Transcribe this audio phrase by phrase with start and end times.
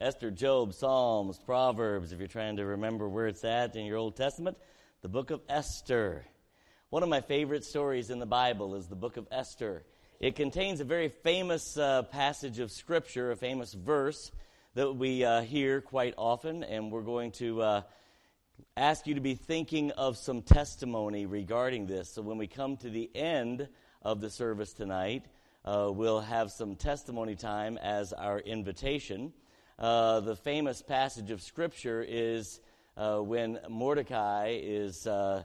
[0.00, 4.14] Esther, Job, Psalms, Proverbs, if you're trying to remember where it's at in your Old
[4.14, 4.56] Testament,
[5.02, 6.24] the book of Esther.
[6.90, 9.82] One of my favorite stories in the Bible is the book of Esther.
[10.20, 14.30] It contains a very famous uh, passage of Scripture, a famous verse
[14.74, 17.82] that we uh, hear quite often, and we're going to uh,
[18.76, 22.14] ask you to be thinking of some testimony regarding this.
[22.14, 23.68] So when we come to the end
[24.02, 25.24] of the service tonight,
[25.64, 29.32] uh, we'll have some testimony time as our invitation.
[29.78, 32.58] Uh, the famous passage of Scripture is
[32.96, 35.44] uh, when Mordecai is uh,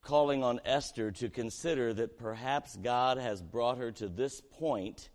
[0.00, 5.10] calling on Esther to consider that perhaps God has brought her to this point,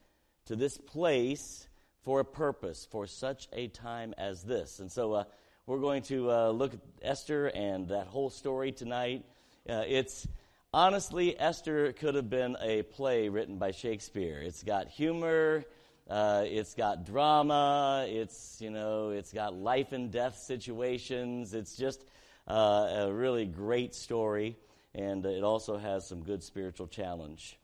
[0.46, 1.68] to this place,
[2.04, 4.80] for a purpose, for such a time as this.
[4.80, 5.24] And so uh,
[5.66, 9.26] we're going to uh, look at Esther and that whole story tonight.
[9.66, 10.28] it's
[10.72, 14.40] honestly, Esther could have been a play written by Shakespeare.
[14.40, 15.66] It's got humor.
[16.10, 18.06] Uh, it's got drama.
[18.08, 21.54] It's you know, it's got life and death situations.
[21.54, 22.04] It's just
[22.48, 24.58] uh, a really great story,
[24.94, 27.58] and it also has some good spiritual challenge.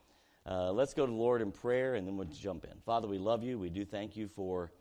[0.46, 2.80] Uh, let's go to the Lord in prayer, and then we'll jump in.
[2.86, 3.60] Father, we love you.
[3.60, 4.72] We do thank you for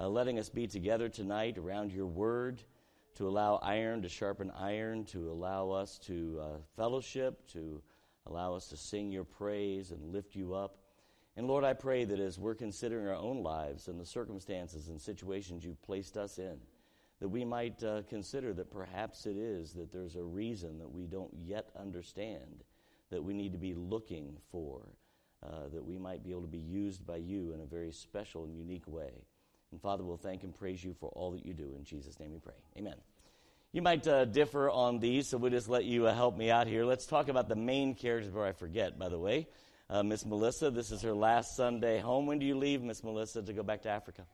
[0.00, 2.62] uh, letting us be together tonight around your Word,
[3.16, 7.82] to allow iron to sharpen iron, to allow us to uh, fellowship, to
[8.26, 10.76] allow us to sing your praise and lift you up.
[11.40, 15.00] And Lord, I pray that as we're considering our own lives and the circumstances and
[15.00, 16.58] situations you've placed us in,
[17.18, 21.06] that we might uh, consider that perhaps it is that there's a reason that we
[21.06, 22.62] don't yet understand,
[23.08, 24.82] that we need to be looking for,
[25.42, 28.44] uh, that we might be able to be used by you in a very special
[28.44, 29.24] and unique way.
[29.72, 31.72] And Father, we'll thank and praise you for all that you do.
[31.74, 32.52] In Jesus' name we pray.
[32.76, 32.96] Amen.
[33.72, 36.66] You might uh, differ on these, so we'll just let you uh, help me out
[36.66, 36.84] here.
[36.84, 39.48] Let's talk about the main characters before I forget, by the way.
[39.90, 42.26] Uh, Miss Melissa, this is her last Sunday home.
[42.26, 44.24] When do you leave, Miss Melissa, to go back to Africa?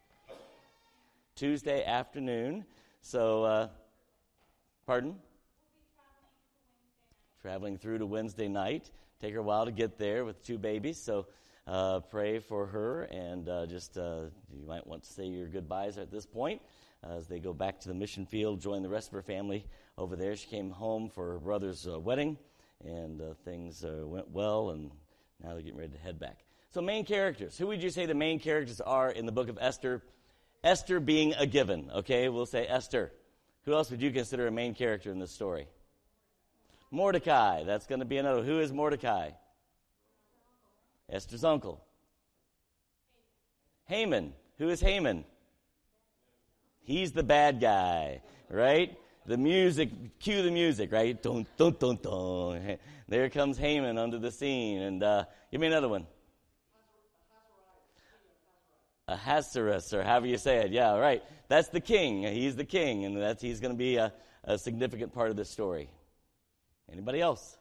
[1.35, 2.67] Tuesday afternoon.
[3.01, 3.69] So, uh,
[4.87, 5.17] pardon?
[7.41, 8.91] Traveling through to Wednesday night.
[9.19, 11.03] Take her a while to get there with two babies.
[11.03, 11.27] So,
[11.67, 15.97] uh, pray for her and uh, just uh, you might want to say your goodbyes
[15.97, 16.61] at this point
[17.03, 19.65] as they go back to the mission field, join the rest of her family
[19.97, 20.37] over there.
[20.37, 22.37] She came home for her brother's uh, wedding,
[22.85, 24.91] and uh, things uh, went well, and
[25.43, 26.39] now they're getting ready to head back.
[26.71, 27.57] So, main characters.
[27.57, 30.03] Who would you say the main characters are in the book of Esther?
[30.63, 32.29] Esther being a given, okay?
[32.29, 33.13] We'll say Esther.
[33.65, 35.69] Who else would you consider a main character in this story?
[36.91, 37.65] Mordecai.
[37.65, 38.43] That's going to be another.
[38.43, 39.31] Who is Mordecai?
[41.11, 41.85] Esther's uncle.
[43.85, 44.33] Haman.
[44.59, 45.25] Who is Haman?
[46.81, 48.97] He's the bad guy, right?
[49.27, 51.21] The music, cue the music, right?
[51.21, 52.79] Dun, dun, dun, dun.
[53.09, 54.79] There comes Haman under the scene.
[54.79, 56.07] And uh, give me another one.
[59.09, 60.71] Ahasuerus, or however you say it.
[60.71, 61.23] Yeah, right.
[61.49, 62.23] That's the king.
[62.23, 65.49] He's the king, and that's he's going to be a, a, significant part of this
[65.49, 65.89] story.
[66.91, 67.57] Anybody else?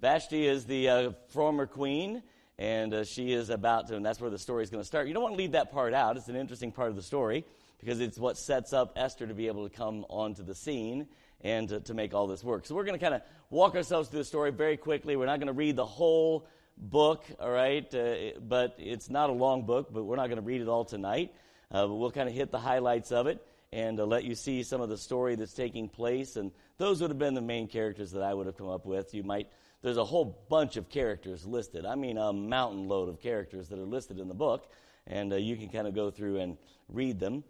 [0.00, 2.24] Vashti is the uh, former queen,
[2.58, 5.06] and uh, she is about to, and that's where the story is going to start.
[5.06, 6.16] You don't want to leave that part out.
[6.16, 7.44] It's an interesting part of the story
[7.82, 11.08] because it's what sets up Esther to be able to come onto the scene
[11.40, 12.64] and to, to make all this work.
[12.64, 15.16] So we're going to kind of walk ourselves through the story very quickly.
[15.16, 17.92] We're not going to read the whole book, all right?
[17.92, 20.84] Uh, but it's not a long book, but we're not going to read it all
[20.84, 21.34] tonight.
[21.70, 24.62] Uh, but we'll kind of hit the highlights of it and uh, let you see
[24.62, 26.36] some of the story that's taking place.
[26.36, 29.12] And those would have been the main characters that I would have come up with.
[29.14, 29.48] You might,
[29.80, 31.84] there's a whole bunch of characters listed.
[31.84, 34.70] I mean, a mountain load of characters that are listed in the book.
[35.06, 37.42] And uh, you can kind of go through and read them.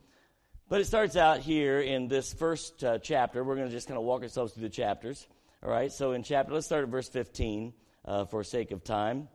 [0.72, 3.44] But it starts out here in this first uh, chapter.
[3.44, 5.28] We're going to just kind of walk ourselves through the chapters.
[5.62, 7.74] All right, so in chapter, let's start at verse 15
[8.06, 9.28] uh, for sake of time.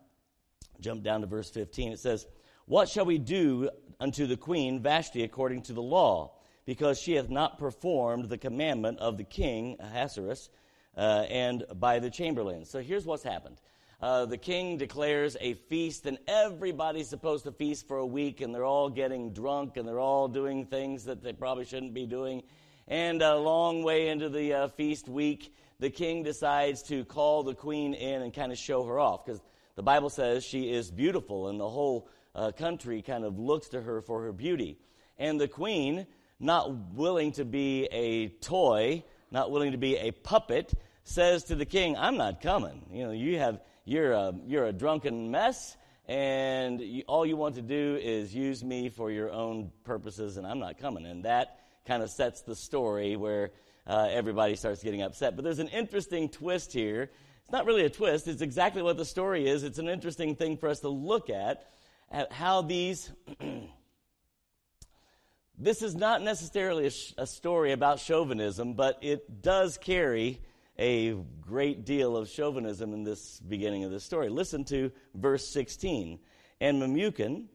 [0.79, 1.91] Jump down to verse 15.
[1.91, 2.25] It says,
[2.65, 6.31] What shall we do unto the queen Vashti according to the law?
[6.65, 10.49] Because she hath not performed the commandment of the king Ahasuerus
[10.97, 12.67] uh, and by the chamberlains.
[12.67, 13.57] So here's what's happened
[14.01, 18.53] uh, the king declares a feast, and everybody's supposed to feast for a week, and
[18.53, 22.43] they're all getting drunk, and they're all doing things that they probably shouldn't be doing.
[22.87, 27.55] And a long way into the uh, feast week, the king decides to call the
[27.55, 29.41] queen in and kind of show her off, because
[29.75, 33.81] the Bible says she is beautiful, and the whole uh, country kind of looks to
[33.81, 34.77] her for her beauty.
[35.17, 36.05] And the queen,
[36.39, 40.73] not willing to be a toy, not willing to be a puppet,
[41.03, 42.85] says to the king, I'm not coming.
[42.91, 45.77] You know, you have you're a, you're a drunken mess,
[46.09, 50.45] and you, all you want to do is use me for your own purposes, and
[50.45, 51.05] I'm not coming.
[51.05, 53.51] And that kind of sets the story where
[53.87, 55.37] uh, everybody starts getting upset.
[55.37, 57.09] But there's an interesting twist here.
[57.43, 59.63] It's not really a twist, it's exactly what the story is.
[59.63, 61.65] It's an interesting thing for us to look at,
[62.11, 63.09] at how these.
[65.59, 70.39] This is not necessarily a, sh- a, story about chauvinism, but it does carry
[70.79, 74.29] a great deal of chauvinism in this beginning of the story.
[74.29, 76.19] Listen to verse 16.
[76.61, 77.45] And Memucan,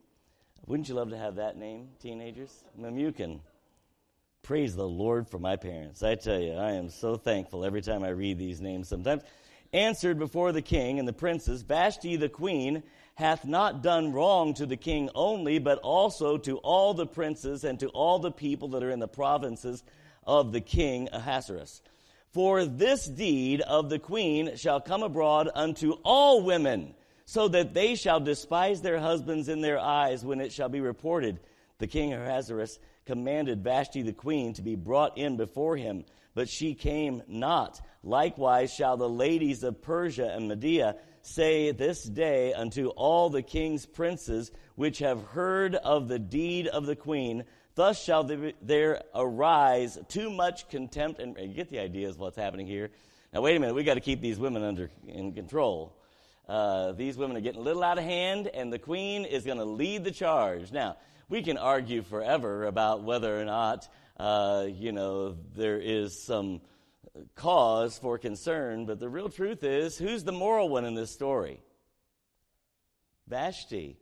[0.67, 2.65] wouldn't you love to have that name, teenagers?
[2.79, 3.41] Memucan.
[4.43, 6.03] Praise the Lord for my parents.
[6.03, 9.23] I tell you, I am so thankful every time I read these names sometimes.
[9.73, 12.83] Answered before the king and the princes, Vashti the queen
[13.15, 17.79] hath not done wrong to the king only, but also to all the princes and
[17.81, 19.85] to all the people that are in the provinces
[20.27, 21.83] of the king Ahasuerus.
[22.33, 26.95] For this deed of the queen shall come abroad unto all women,
[27.27, 31.41] so that they shall despise their husbands in their eyes when it shall be reported.
[31.79, 36.75] The king Ahasuerus commanded Vashti the queen to be brought in before him, but she
[36.75, 37.81] came not.
[38.03, 43.85] Likewise shall the ladies of Persia and Media say this day unto all the king's
[43.85, 48.25] princes which have heard of the deed of the queen, thus shall
[48.63, 51.21] there arise too much contempt.
[51.21, 52.91] And you get the idea of what's happening here.
[53.33, 55.97] Now, wait a minute, we got to keep these women under in control.
[56.49, 59.59] Uh, these women are getting a little out of hand, and the queen is going
[59.59, 60.73] to lead the charge.
[60.73, 60.97] Now,
[61.29, 63.89] we can argue forever about whether or not,
[64.19, 66.61] uh, you know, there is some
[67.35, 71.61] cause for concern, but the real truth is who's the moral one in this story?
[73.29, 73.97] Vashti.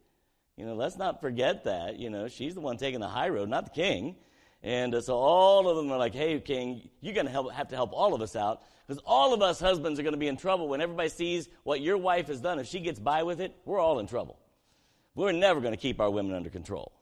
[0.60, 1.98] You know, let's not forget that.
[1.98, 4.16] You know, she's the one taking the high road, not the king.
[4.62, 7.76] And uh, so all of them are like, hey, king, you're going to have to
[7.76, 10.36] help all of us out because all of us husbands are going to be in
[10.36, 12.58] trouble when everybody sees what your wife has done.
[12.58, 14.38] If she gets by with it, we're all in trouble.
[15.14, 16.92] We're never going to keep our women under control.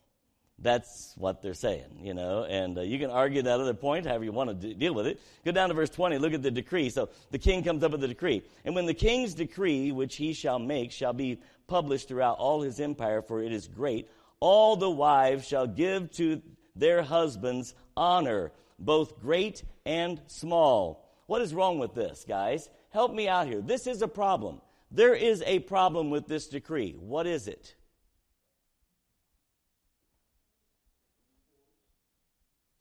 [0.61, 4.25] That's what they're saying, you know, and uh, you can argue that other point however
[4.25, 5.21] you want to d- deal with it.
[5.45, 6.91] Go down to verse 20, look at the decree.
[6.91, 8.43] So the king comes up with the decree.
[8.65, 11.39] And when the king's decree, which he shall make, shall be
[11.69, 14.11] published throughout all his empire, for it is great,
[14.41, 16.43] all the wives shall give to
[16.75, 18.51] their husbands honor,
[18.81, 21.09] both great and small.
[21.27, 22.69] What is wrong with this, guys?
[22.91, 23.61] Help me out here.
[23.61, 24.61] This is a problem.
[24.91, 26.97] There is a problem with this decree.
[26.99, 27.75] What is it?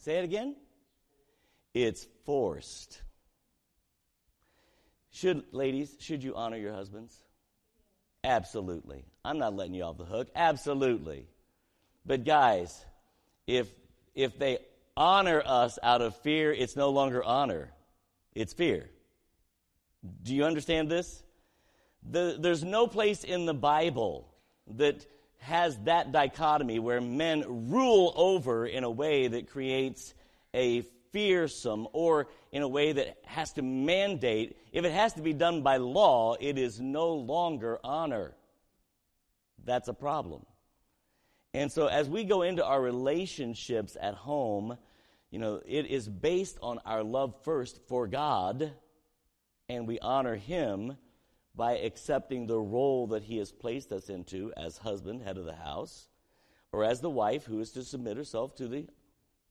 [0.07, 0.55] Say it again.
[1.73, 3.01] It's forced.
[5.11, 7.13] Should, ladies, should you honor your husbands?
[8.23, 9.03] Absolutely.
[9.25, 10.29] I'm not letting you off the hook.
[10.33, 11.27] Absolutely.
[12.05, 12.85] But guys,
[13.47, 13.67] if
[14.15, 14.59] if they
[14.95, 17.73] honor us out of fear, it's no longer honor.
[18.33, 18.89] It's fear.
[20.23, 21.21] Do you understand this?
[22.09, 24.33] The, there's no place in the Bible
[24.75, 25.05] that
[25.39, 30.13] has that dichotomy where men rule over in a way that creates
[30.53, 30.81] a
[31.11, 34.57] fearsome or in a way that has to mandate.
[34.71, 38.35] If it has to be done by law, it is no longer honor.
[39.63, 40.45] That's a problem.
[41.53, 44.77] And so as we go into our relationships at home,
[45.31, 48.73] you know, it is based on our love first for God,
[49.67, 50.97] and we honor Him
[51.57, 55.55] by accepting the role that He has placed us into as husband, head of the
[55.55, 56.07] house,
[56.71, 58.87] or as the wife who is to submit herself to the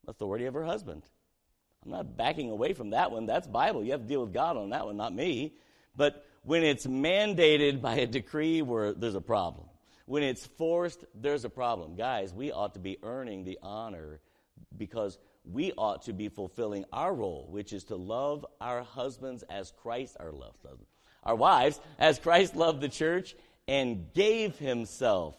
[0.06, 1.02] authority of her husband.
[1.84, 3.26] I'm not backing away from that one.
[3.26, 3.84] That's Bible.
[3.84, 5.54] You have to deal with God on that one, not me.
[5.96, 9.66] But when it's mandated by a decree where there's a problem,
[10.04, 11.96] when it's forced, there's a problem.
[11.96, 14.20] Guys, we ought to be earning the honor
[14.76, 19.72] because we ought to be fulfilling our role, which is to love our husbands as
[19.72, 20.86] Christ, our loved husband,
[21.26, 23.34] our wives, as Christ loved the church
[23.68, 25.36] and gave himself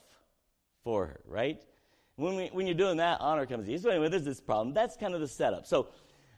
[0.83, 1.59] for her, right?
[2.17, 3.79] When, we, when you're doing that, honor comes in.
[3.79, 4.73] So anyway, there's this problem.
[4.73, 5.65] That's kind of the setup.
[5.65, 5.87] So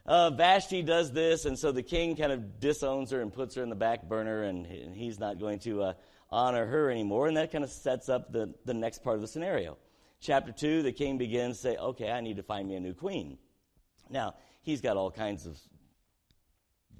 [0.06, 3.62] uh, Vashti does this, and so the king kind of disowns her and puts her
[3.62, 5.92] in the back burner, and, and he's not going to uh,
[6.30, 7.26] honor her anymore.
[7.26, 9.76] And that kind of sets up the, the next part of the scenario.
[10.20, 12.94] Chapter 2, the king begins to say, okay, I need to find me a new
[12.94, 13.38] queen.
[14.10, 15.58] Now, he's got all kinds of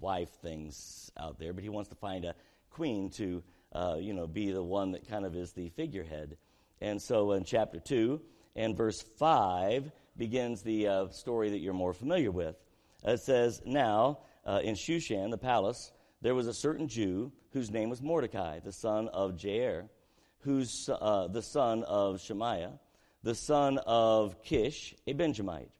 [0.00, 2.34] wife things out there, but he wants to find a
[2.70, 3.42] queen to,
[3.72, 6.36] uh, you know, be the one that kind of is the figurehead.
[6.80, 8.20] And so in chapter 2
[8.56, 12.56] and verse 5 begins the uh, story that you're more familiar with.
[13.04, 15.92] It says, Now, uh, in Shushan, the palace,
[16.22, 19.88] there was a certain Jew whose name was Mordecai, the son of Jair,
[20.40, 22.78] who's uh, the son of Shemaiah,
[23.22, 25.70] the son of Kish, a Benjamite,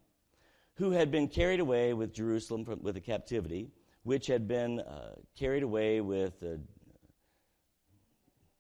[0.75, 3.71] who had been carried away with Jerusalem from, with the captivity,
[4.03, 6.57] which had been uh, carried away with, uh,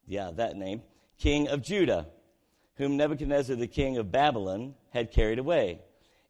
[0.06, 0.82] yeah, that name,
[1.18, 2.08] king of Judah,
[2.76, 5.80] whom Nebuchadnezzar, the king of Babylon, had carried away.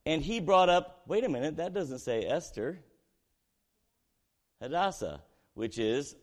[0.07, 2.81] And he brought up, wait a minute, that doesn't say Esther.
[4.61, 5.23] Hadassah,
[5.55, 6.17] which is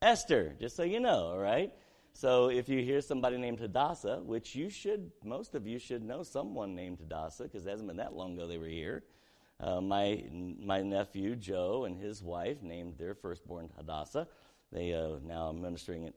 [0.00, 1.72] Esther, just so you know, all right?
[2.16, 6.22] so if you hear somebody named Hadassah, which you should, most of you should know
[6.22, 9.02] someone named Hadassah because it hasn't been that long ago they were here.
[9.60, 14.26] Uh, my, my nephew, Joe, and his wife named their firstborn Hadassah.
[14.72, 16.14] They uh, now ministering at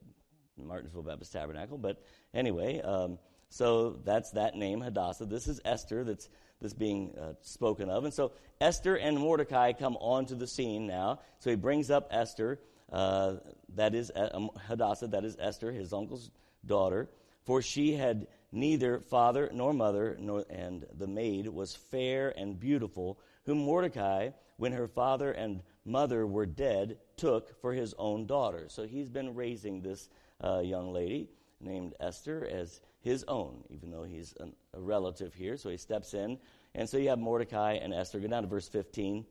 [0.56, 1.78] Martinsville Baptist Tabernacle.
[1.78, 2.02] But
[2.34, 3.18] anyway, um,
[3.48, 5.26] so that's that name, Hadassah.
[5.26, 6.28] This is Esther that's,
[6.60, 8.04] that's being uh, spoken of.
[8.04, 11.20] And so Esther and Mordecai come onto the scene now.
[11.38, 12.58] So he brings up Esther,
[12.92, 13.36] uh,
[13.76, 16.30] that is uh, um, Hadassah, that is Esther, his uncle's
[16.66, 17.08] daughter.
[17.44, 23.18] For she had neither father nor mother, nor, and the maid was fair and beautiful,
[23.44, 28.66] whom Mordecai, when her father and mother were dead, took for his own daughter.
[28.68, 30.08] So he's been raising this
[30.42, 35.56] uh, young lady named Esther as his own, even though he's an, a relative here.
[35.56, 36.38] So he steps in.
[36.74, 38.20] And so you have Mordecai and Esther.
[38.20, 39.24] Go down to verse 15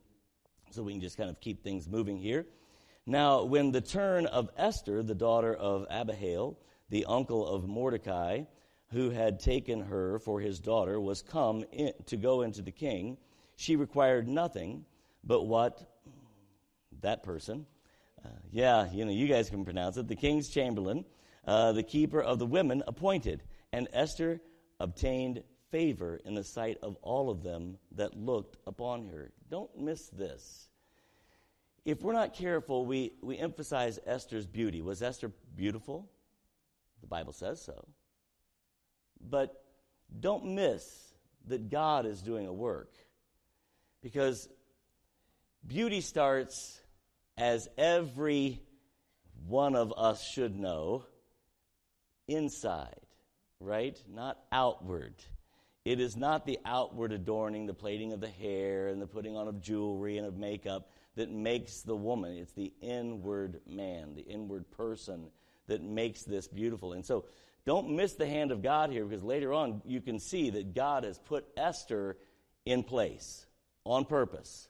[0.70, 2.46] so we can just kind of keep things moving here.
[3.06, 6.58] Now, when the turn of Esther, the daughter of Abihail,
[6.90, 8.42] the uncle of Mordecai,
[8.92, 13.18] who had taken her for his daughter, was come in, to go into the king,
[13.56, 14.84] she required nothing
[15.24, 15.82] but what
[17.02, 17.66] that person,
[18.24, 21.04] uh, yeah, you know, you guys can pronounce it, the king's chamberlain,
[21.46, 23.42] uh, the keeper of the women, appointed.
[23.72, 24.40] And Esther
[24.80, 29.30] obtained favor in the sight of all of them that looked upon her.
[29.50, 30.68] Don't miss this.
[31.84, 34.82] If we're not careful, we, we emphasize Esther's beauty.
[34.82, 36.08] Was Esther beautiful?
[37.00, 37.86] The Bible says so.
[39.20, 39.62] But
[40.20, 40.84] don't miss
[41.46, 42.92] that God is doing a work.
[44.02, 44.48] Because
[45.66, 46.80] beauty starts
[47.36, 48.60] as every
[49.46, 51.04] one of us should know
[52.26, 53.00] inside,
[53.60, 54.00] right?
[54.08, 55.14] Not outward.
[55.84, 59.48] It is not the outward adorning, the plaiting of the hair and the putting on
[59.48, 62.36] of jewelry and of makeup that makes the woman.
[62.36, 65.30] It's the inward man, the inward person
[65.66, 66.92] that makes this beautiful.
[66.92, 67.24] And so
[67.68, 71.04] don't miss the hand of God here because later on you can see that God
[71.04, 72.16] has put Esther
[72.64, 73.46] in place
[73.84, 74.68] on purpose.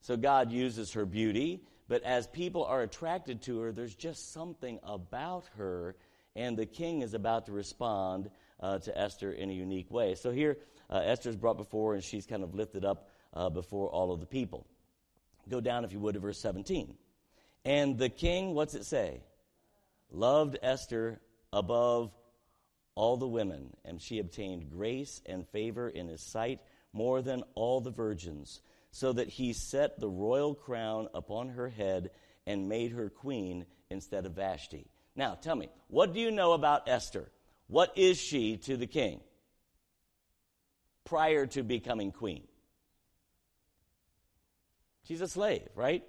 [0.00, 1.62] So God uses her beauty
[1.92, 5.94] but as people are attracted to her, there's just something about her,
[6.34, 10.14] and the king is about to respond uh, to Esther in a unique way.
[10.14, 10.56] So here,
[10.88, 14.26] uh, Esther's brought before, and she's kind of lifted up uh, before all of the
[14.26, 14.66] people.
[15.50, 16.94] Go down, if you would, to verse 17.
[17.66, 19.20] And the king, what's it say?
[20.10, 21.20] Loved Esther
[21.52, 22.10] above
[22.94, 26.60] all the women, and she obtained grace and favor in his sight
[26.92, 32.10] more than all the virgins so that he set the royal crown upon her head
[32.46, 34.86] and made her queen instead of Vashti.
[35.16, 37.30] Now, tell me, what do you know about Esther?
[37.66, 39.20] What is she to the king
[41.04, 42.44] prior to becoming queen?
[45.04, 46.04] She's a slave, right?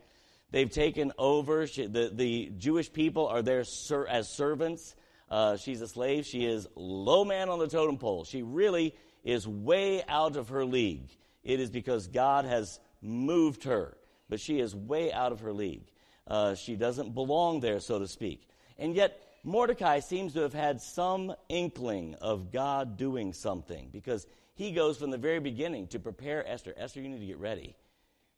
[0.52, 1.66] They've taken over.
[1.68, 4.96] She, the, the Jewish people are there ser, as servants.
[5.34, 6.26] Uh, she's a slave.
[6.26, 8.24] She is low man on the totem pole.
[8.24, 11.10] She really is way out of her league
[11.44, 13.98] it is because God has moved her.
[14.30, 15.92] But she is way out of her league.
[16.26, 18.48] Uh, she doesn't belong there, so to speak.
[18.78, 24.26] And yet, Mordecai seems to have had some inkling of God doing something because
[24.56, 26.74] he goes from the very beginning to prepare Esther.
[26.78, 27.76] Esther, you need to get ready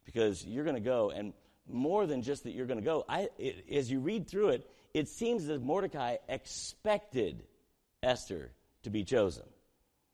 [0.03, 1.11] because you're going to go.
[1.11, 1.33] And
[1.67, 4.69] more than just that you're going to go, I, it, as you read through it,
[4.93, 7.43] it seems that Mordecai expected
[8.01, 8.51] Esther
[8.83, 9.43] to be chosen.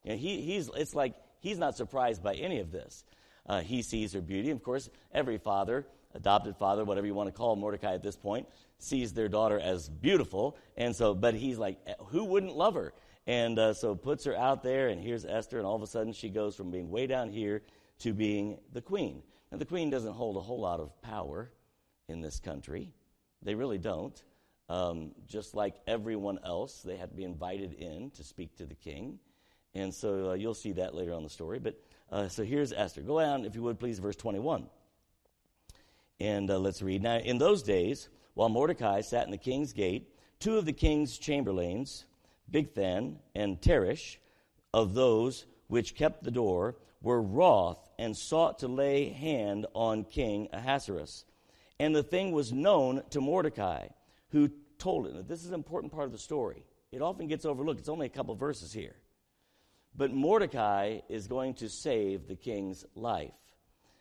[0.04, 3.04] You know, he, he's, it's like he's not surprised by any of this.
[3.46, 4.50] Uh, he sees her beauty.
[4.50, 8.48] Of course, every father, adopted father, whatever you want to call Mordecai at this point,
[8.80, 10.58] sees their daughter as beautiful.
[10.78, 12.94] And so, but he's like, eh, who wouldn't love her?
[13.28, 16.14] And uh, so puts her out there, and here's Esther, and all of a sudden
[16.14, 17.62] she goes from being way down here
[18.00, 19.22] to being the queen.
[19.52, 21.52] Now, the queen doesn't hold a whole lot of power
[22.08, 22.94] in this country.
[23.42, 24.22] They really don't.
[24.70, 28.76] Um, just like everyone else, they had to be invited in to speak to the
[28.76, 29.20] king.
[29.74, 31.60] And so uh, you'll see that later on the story.
[31.60, 31.82] But
[32.12, 33.02] uh, so here's Esther.
[33.02, 34.68] Go down, if you would, please, verse 21.
[36.20, 37.02] And uh, let's read.
[37.02, 40.08] Now, in those days, while Mordecai sat in the king's gate,
[40.40, 42.06] two of the king's chamberlains,
[42.50, 44.18] Bigthan and Teresh,
[44.74, 50.50] of those which kept the door, were wroth and sought to lay hand on King
[50.52, 51.24] Ahasuerus.
[51.80, 53.88] And the thing was known to Mordecai,
[54.32, 55.30] who told it.
[55.30, 56.66] This is an important part of the story.
[56.92, 57.80] It often gets overlooked.
[57.80, 58.98] It's only a couple verses here.
[59.96, 63.32] But Mordecai is going to save the king's life.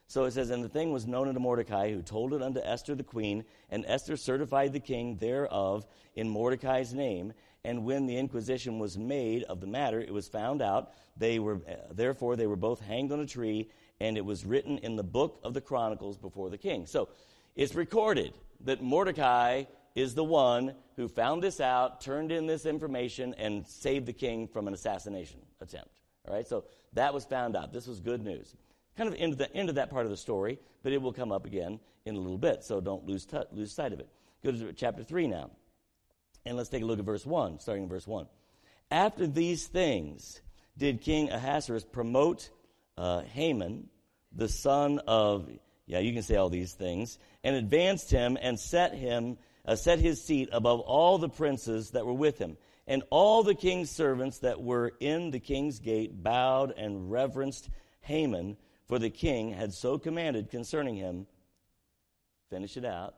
[0.08, 2.96] So it says, And the thing was known unto Mordecai, who told it unto Esther
[2.96, 5.86] the queen, and Esther certified the king thereof
[6.16, 7.32] in Mordecai's name.
[7.64, 10.92] And when the inquisition was made of the matter, it was found out.
[11.16, 13.68] They were, therefore, they were both hanged on a tree,
[14.00, 16.86] and it was written in the book of the Chronicles before the king.
[16.86, 17.10] So
[17.54, 18.32] it's recorded
[18.64, 19.64] that Mordecai
[19.94, 24.48] is the one who found this out, turned in this information, and saved the king
[24.48, 25.90] from an assassination attempt.
[26.26, 26.64] All right, so
[26.94, 27.72] that was found out.
[27.72, 28.54] This was good news.
[28.96, 31.12] Kind of end of the end of that part of the story, but it will
[31.12, 34.08] come up again in a little bit, so don't lose, t- lose sight of it.
[34.42, 35.50] Go to chapter 3 now.
[36.44, 38.26] And let's take a look at verse 1, starting in verse 1.
[38.90, 40.40] After these things
[40.76, 42.50] did King Ahasuerus promote
[42.96, 43.88] uh, Haman,
[44.32, 45.48] the son of,
[45.86, 49.98] yeah, you can say all these things, and advanced him and set him, uh, set
[49.98, 52.56] his seat above all the princes that were with him.
[52.86, 57.68] And all the king's servants that were in the king's gate bowed and reverenced
[58.00, 58.56] Haman,
[58.86, 61.26] for the king had so commanded concerning him.
[62.48, 63.14] Finish it out.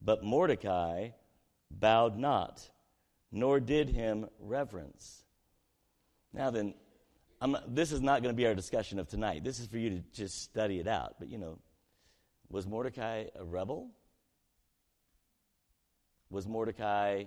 [0.00, 1.08] But Mordecai
[1.80, 2.68] bowed not,
[3.30, 5.24] nor did him reverence.
[6.32, 6.74] Now then,
[7.40, 9.44] I'm, this is not going to be our discussion of tonight.
[9.44, 11.16] This is for you to just study it out.
[11.18, 11.58] But you know,
[12.48, 13.90] was Mordecai a rebel?
[16.30, 17.24] Was Mordecai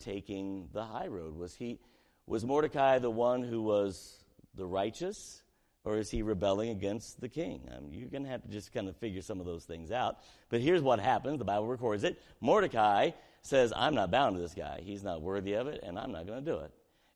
[0.00, 1.34] taking the high road?
[1.34, 1.80] Was he
[2.26, 4.24] was Mordecai the one who was
[4.54, 5.42] the righteous?
[5.84, 7.62] Or is he rebelling against the king?
[7.74, 9.90] I mean, you're going to have to just kind of figure some of those things
[9.90, 10.18] out.
[10.50, 12.20] But here's what happens the Bible records it.
[12.40, 13.10] Mordecai
[13.42, 14.80] says, I'm not bound to this guy.
[14.82, 16.72] He's not worthy of it, and I'm not going to do it.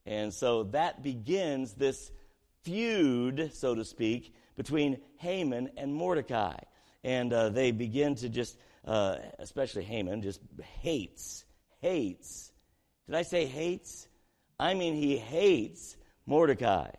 [0.06, 2.10] And so that begins this
[2.62, 6.58] feud, so to speak, between Haman and Mordecai.
[7.04, 10.40] And uh, they begin to just, uh, especially Haman, just
[10.80, 11.44] hates,
[11.80, 12.52] hates.
[13.06, 14.06] Did I say hates?
[14.58, 16.90] I mean, he hates Mordecai.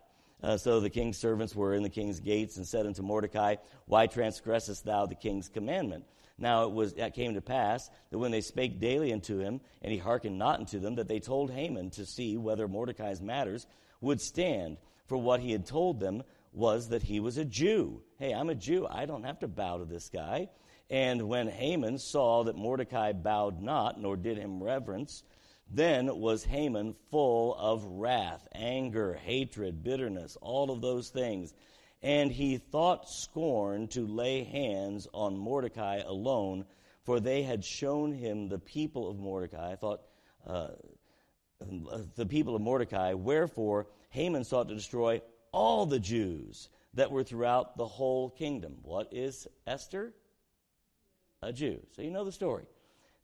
[0.44, 4.06] Uh, so the king's servants were in the king's gates and said unto Mordecai, Why
[4.06, 6.04] transgressest thou the king's commandment?
[6.36, 9.90] Now it was that came to pass that when they spake daily unto him, and
[9.90, 13.66] he hearkened not unto them, that they told Haman to see whether Mordecai's matters
[14.02, 14.76] would stand.
[15.06, 16.22] For what he had told them
[16.52, 18.02] was that he was a Jew.
[18.18, 18.86] Hey, I'm a Jew.
[18.86, 20.50] I don't have to bow to this guy.
[20.90, 25.24] And when Haman saw that Mordecai bowed not, nor did him reverence,
[25.70, 31.54] then was Haman full of wrath, anger, hatred, bitterness, all of those things.
[32.02, 36.66] And he thought scorn to lay hands on Mordecai alone,
[37.04, 39.72] for they had shown him the people of Mordecai.
[39.72, 40.02] I thought,
[40.46, 40.68] uh,
[42.16, 43.14] the people of Mordecai.
[43.14, 48.76] Wherefore, Haman sought to destroy all the Jews that were throughout the whole kingdom.
[48.82, 50.12] What is Esther?
[51.42, 51.80] A Jew.
[51.92, 52.64] So you know the story.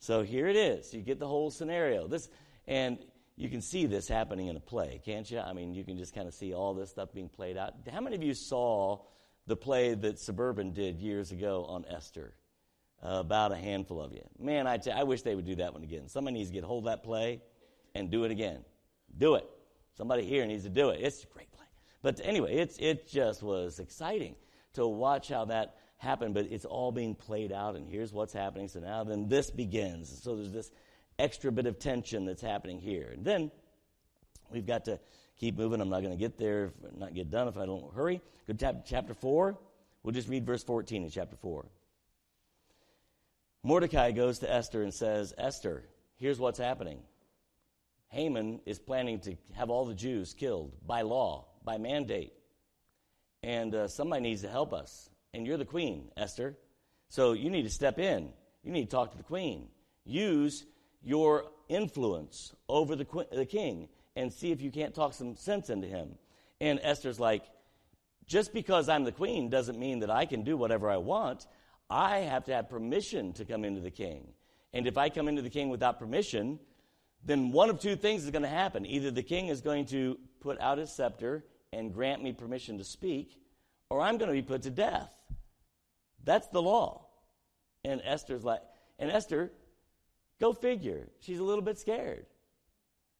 [0.01, 0.93] So here it is.
[0.93, 2.09] You get the whole scenario.
[2.09, 2.29] This
[2.67, 2.99] and
[3.37, 5.39] you can see this happening in a play, can't you?
[5.39, 7.75] I mean, you can just kind of see all this stuff being played out.
[7.91, 8.99] How many of you saw
[9.47, 12.35] the play that Suburban did years ago on Esther?
[13.03, 14.21] Uh, about a handful of you.
[14.39, 16.07] Man, I, t- I wish they would do that one again.
[16.07, 17.41] Somebody needs to get hold of that play
[17.95, 18.63] and do it again.
[19.17, 19.49] Do it.
[19.97, 21.01] Somebody here needs to do it.
[21.01, 21.65] It's a great play.
[22.03, 24.35] But anyway, it's, it just was exciting
[24.75, 28.69] to watch how that happened, but it's all being played out, and here's what's happening.
[28.69, 30.23] So now then this begins.
[30.23, 30.73] So there's this
[31.19, 33.11] extra bit of tension that's happening here.
[33.13, 33.51] And then
[34.51, 34.99] we've got to
[35.39, 35.81] keep moving.
[35.81, 38.21] I'm not going to get there, not get done if I don't hurry.
[38.47, 39.59] Go to chapter 4.
[40.03, 41.67] We'll just read verse 14 in chapter 4.
[43.63, 45.85] Mordecai goes to Esther and says, Esther,
[46.17, 47.01] here's what's happening.
[48.09, 52.33] Haman is planning to have all the Jews killed by law, by mandate.
[53.43, 56.57] And uh, somebody needs to help us and you're the queen, Esther.
[57.09, 58.31] So you need to step in.
[58.63, 59.69] You need to talk to the queen.
[60.05, 60.65] Use
[61.03, 65.87] your influence over the, the king and see if you can't talk some sense into
[65.87, 66.17] him.
[66.61, 67.45] And Esther's like,
[68.27, 71.47] just because I'm the queen doesn't mean that I can do whatever I want.
[71.89, 74.29] I have to have permission to come into the king.
[74.73, 76.61] And if I come into the king without permission,
[77.25, 78.87] then one of two things is going to happen.
[78.87, 82.85] Either the king is going to put out his scepter and grant me permission to
[82.85, 83.41] speak,
[83.89, 85.13] or I'm going to be put to death.
[86.25, 87.07] That's the law.
[87.85, 88.61] And Esther's like,
[88.99, 89.51] and Esther,
[90.41, 92.27] go figure, she's a little bit scared.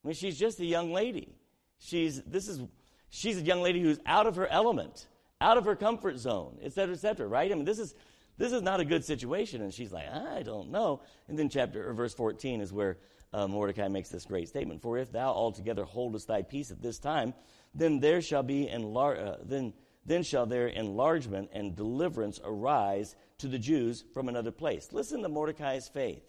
[0.05, 1.35] I mean, she's just a young lady.
[1.79, 2.61] She's, this is,
[3.09, 5.07] she's a young lady who's out of her element,
[5.41, 7.51] out of her comfort zone, et cetera, et cetera, right?
[7.51, 7.95] I mean, this is,
[8.37, 9.63] this is not a good situation.
[9.63, 11.01] And she's like, I don't know.
[11.29, 12.99] And then chapter, or verse 14 is where
[13.33, 14.83] uh, Mordecai makes this great statement.
[14.83, 17.35] For if thou altogether holdest thy peace at this time,
[17.75, 19.73] then there shall be enlar- uh, then
[20.05, 24.89] then shall their enlargement and deliverance arise to the Jews from another place.
[24.93, 26.25] Listen to Mordecai's faith.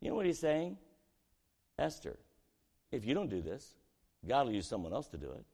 [0.00, 0.76] You know what he's saying?
[1.78, 2.18] Esther,
[2.92, 3.74] if you don't do this,
[4.26, 5.44] God will use someone else to do it.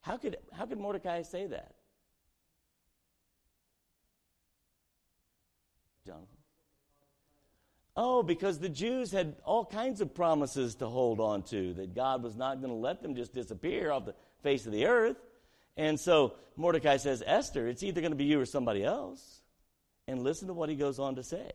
[0.00, 1.74] How could, how could Mordecai say that?
[6.06, 6.28] Jonathan?
[7.96, 12.22] Oh, because the Jews had all kinds of promises to hold on to, that God
[12.22, 15.16] was not going to let them just disappear off the face of the earth.
[15.76, 19.40] And so Mordecai says, Esther, it's either going to be you or somebody else.
[20.06, 21.50] And listen to what he goes on to say.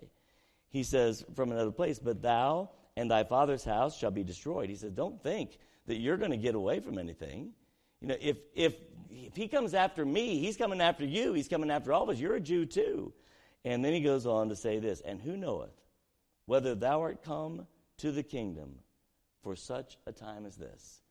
[0.69, 4.69] he says from another place, But thou and thy father's house shall be destroyed.
[4.69, 7.51] He says, Don't think that you're going to get away from anything.
[8.01, 8.75] You know, if, if,
[9.09, 12.19] if he comes after me, he's coming after you, he's coming after all of us.
[12.19, 13.13] You're a Jew too.
[13.65, 15.75] And then he goes on to say this, And who knoweth
[16.45, 18.75] whether thou art come to the kingdom
[19.43, 21.01] for such a time as this?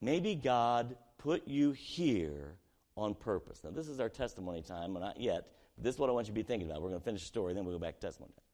[0.00, 2.56] Maybe God put you here
[2.96, 3.62] on purpose.
[3.62, 6.26] Now, this is our testimony time, well, not yet, but this is what I want
[6.26, 6.82] you to be thinking about.
[6.82, 8.44] We're going to finish the story, then we'll go back to testimony time.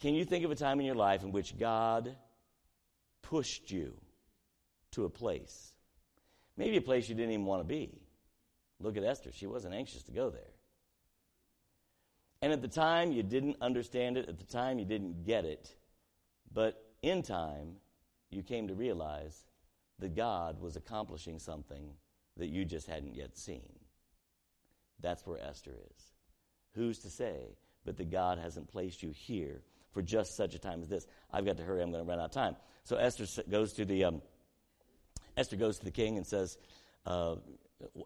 [0.00, 2.16] Can you think of a time in your life in which God
[3.22, 3.94] pushed you
[4.92, 5.72] to a place?
[6.56, 8.00] Maybe a place you didn't even want to be.
[8.80, 9.30] Look at Esther.
[9.32, 10.52] She wasn't anxious to go there.
[12.42, 14.28] And at the time, you didn't understand it.
[14.28, 15.74] At the time, you didn't get it.
[16.52, 17.76] But in time,
[18.30, 19.44] you came to realize
[19.98, 21.90] that God was accomplishing something
[22.36, 23.72] that you just hadn't yet seen.
[25.00, 26.10] That's where Esther is.
[26.74, 30.82] Who's to say but that God hasn't placed you here for just such a time
[30.82, 31.06] as this?
[31.32, 31.82] I've got to hurry.
[31.82, 32.56] I'm going to run out of time.
[32.84, 34.22] So Esther goes to the um,
[35.36, 36.56] Esther goes to the king and says,
[37.04, 37.36] uh,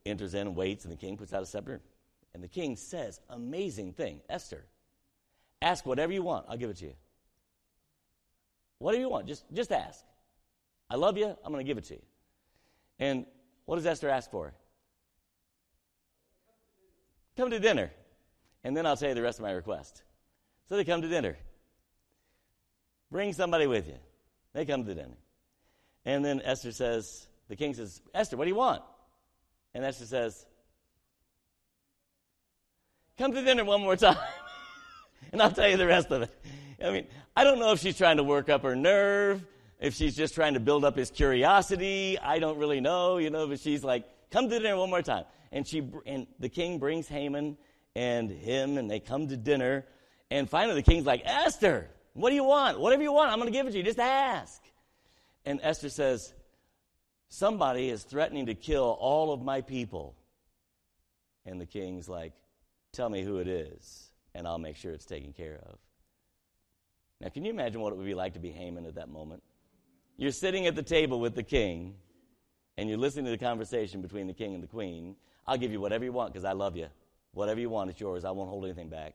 [0.04, 1.80] enters in and waits, and the king puts out a scepter.
[2.34, 4.64] And the king says, amazing thing, Esther,
[5.62, 6.46] ask whatever you want.
[6.48, 6.94] I'll give it to you.
[8.78, 10.04] Whatever you want, just, just ask.
[10.90, 11.26] I love you.
[11.26, 12.02] I'm going to give it to you.
[12.98, 13.24] And
[13.64, 14.52] what does Esther ask for?
[17.36, 17.90] Come to dinner.
[18.64, 20.02] And then I'll tell you the rest of my request.
[20.68, 21.38] So they come to dinner.
[23.10, 23.96] Bring somebody with you.
[24.52, 25.16] They come to dinner.
[26.04, 28.82] And then Esther says, the king says, Esther, what do you want?
[29.74, 30.44] And Esther says,
[33.18, 34.16] Come to dinner one more time.
[35.32, 36.30] and I'll tell you the rest of it.
[36.82, 39.44] I mean, I don't know if she's trying to work up her nerve
[39.80, 43.48] if she's just trying to build up his curiosity, I don't really know, you know,
[43.48, 45.24] but she's like, come to dinner one more time.
[45.50, 47.56] And she and the king brings Haman
[47.96, 49.86] and him and they come to dinner.
[50.30, 52.78] And finally the king's like, Esther, what do you want?
[52.78, 53.82] Whatever you want, I'm going to give it to you.
[53.82, 54.62] Just ask.
[55.46, 56.34] And Esther says,
[57.30, 60.14] somebody is threatening to kill all of my people.
[61.46, 62.34] And the king's like,
[62.92, 65.78] tell me who it is, and I'll make sure it's taken care of.
[67.20, 69.42] Now, can you imagine what it would be like to be Haman at that moment?
[70.20, 71.94] You're sitting at the table with the king,
[72.76, 75.16] and you're listening to the conversation between the king and the queen.
[75.46, 76.88] I'll give you whatever you want because I love you.
[77.32, 78.26] Whatever you want, it's yours.
[78.26, 79.14] I won't hold anything back.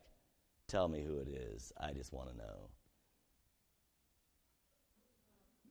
[0.67, 1.71] Tell me who it is.
[1.79, 2.31] I just want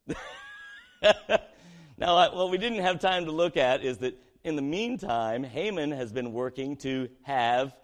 [0.07, 1.17] to know.
[1.99, 5.91] now, what we didn't have time to look at is that in the meantime, Haman
[5.91, 7.75] has been working to have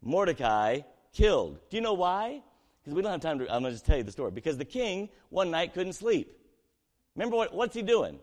[0.00, 0.80] Mordecai
[1.12, 1.58] killed.
[1.68, 2.42] Do you know why?
[2.88, 4.30] Because we don't have time to, I'm going to just tell you the story.
[4.30, 6.34] Because the king one night couldn't sleep.
[7.16, 8.18] Remember what, what's he doing?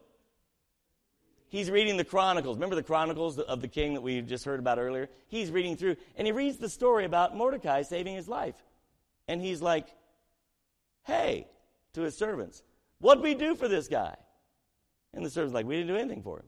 [1.50, 2.58] He's reading the Chronicles.
[2.58, 5.08] Remember the Chronicles of the king that we just heard about earlier?
[5.28, 8.56] He's reading through, and he reads the story about Mordecai saving his life.
[9.28, 9.86] And he's like,
[11.04, 11.48] hey,
[11.94, 12.64] to his servants,
[12.98, 14.16] what'd we do for this guy?
[15.14, 16.46] And the servants like, we didn't do anything for him.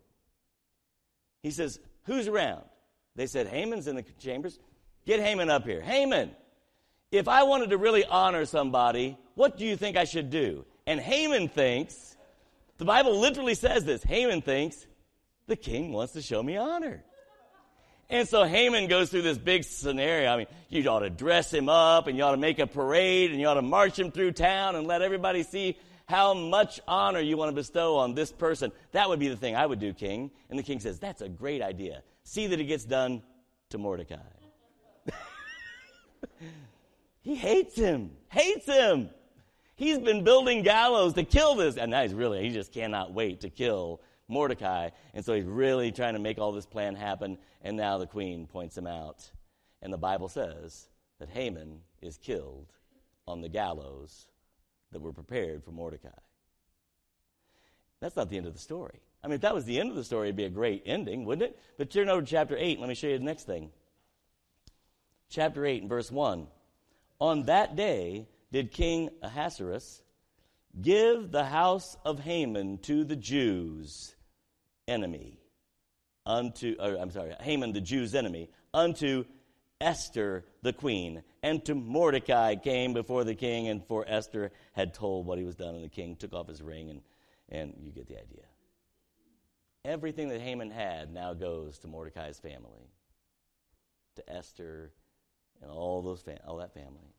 [1.43, 2.63] He says, who's around?
[3.15, 4.57] They said, Haman's in the chambers.
[5.05, 5.81] Get Haman up here.
[5.81, 6.31] Haman,
[7.11, 10.65] if I wanted to really honor somebody, what do you think I should do?
[10.85, 12.15] And Haman thinks,
[12.77, 14.85] the Bible literally says this Haman thinks,
[15.47, 17.03] the king wants to show me honor.
[18.09, 20.29] And so Haman goes through this big scenario.
[20.29, 23.31] I mean, you ought to dress him up and you ought to make a parade
[23.31, 27.19] and you ought to march him through town and let everybody see how much honor
[27.19, 28.71] you want to bestow on this person.
[28.93, 30.31] That would be the thing I would do, king.
[30.49, 32.01] And the king says, That's a great idea.
[32.23, 33.23] See that it gets done
[33.71, 34.15] to Mordecai.
[37.27, 39.09] he hates him, hates him.
[39.75, 41.75] He's been building gallows to kill this.
[41.75, 44.91] And now he's really, he just cannot wait to kill Mordecai.
[45.13, 47.37] And so he's really trying to make all this plan happen.
[47.61, 49.29] And now the queen points him out.
[49.81, 50.87] And the Bible says
[51.19, 52.67] that Haman is killed
[53.27, 54.27] on the gallows
[54.93, 56.07] that were prepared for Mordecai.
[57.99, 59.01] That's not the end of the story.
[59.21, 61.25] I mean, if that was the end of the story, it'd be a great ending,
[61.25, 61.59] wouldn't it?
[61.77, 62.79] But turn over to chapter 8.
[62.79, 63.71] Let me show you the next thing.
[65.29, 66.47] Chapter 8 and verse 1.
[67.19, 70.01] On that day, did King Ahasuerus
[70.79, 74.15] give the house of Haman to the Jews'
[74.87, 75.39] enemy,
[76.25, 79.25] unto, or, I'm sorry, Haman the Jews' enemy, unto
[79.81, 85.25] Esther the queen, and to Mordecai came before the king, and for Esther had told
[85.25, 87.01] what he was done, and the king took off his ring, and,
[87.49, 88.45] and you get the idea.
[89.85, 92.91] Everything that Haman had now goes to Mordecai's family,
[94.15, 94.91] to Esther,
[95.61, 97.13] and all those fam- all that family.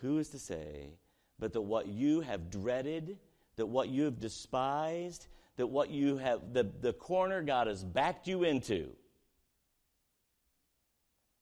[0.00, 0.98] Who is to say
[1.38, 3.18] but that what you have dreaded,
[3.56, 8.26] that what you have despised, that what you have, the, the corner God has backed
[8.26, 8.90] you into,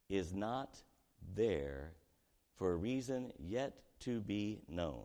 [0.08, 0.76] is not
[1.34, 1.92] there
[2.56, 5.04] for a reason yet to be known.